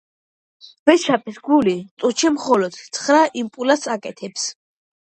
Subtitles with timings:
[0.89, 4.53] ვეშაპის გული წუთში მხოლოდ ცხრა იმპულსს აკეთებს.